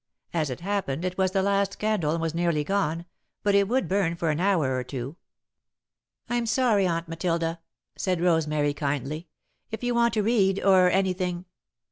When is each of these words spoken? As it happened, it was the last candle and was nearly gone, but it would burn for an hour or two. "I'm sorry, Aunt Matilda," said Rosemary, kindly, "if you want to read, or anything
As 0.33 0.49
it 0.49 0.61
happened, 0.61 1.05
it 1.05 1.15
was 1.19 1.29
the 1.29 1.43
last 1.43 1.77
candle 1.77 2.11
and 2.13 2.19
was 2.19 2.33
nearly 2.33 2.63
gone, 2.63 3.05
but 3.43 3.53
it 3.53 3.67
would 3.67 3.87
burn 3.87 4.15
for 4.15 4.31
an 4.31 4.39
hour 4.39 4.75
or 4.75 4.83
two. 4.83 5.15
"I'm 6.27 6.47
sorry, 6.47 6.87
Aunt 6.87 7.07
Matilda," 7.07 7.59
said 7.95 8.19
Rosemary, 8.19 8.73
kindly, 8.73 9.27
"if 9.69 9.83
you 9.83 9.93
want 9.93 10.15
to 10.15 10.23
read, 10.23 10.59
or 10.63 10.89
anything 10.89 11.45